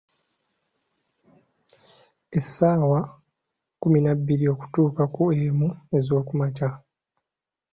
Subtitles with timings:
[2.37, 2.99] Essaawa
[3.73, 6.69] kkumi na bbiri okutuuka ku emu ez’oku makya.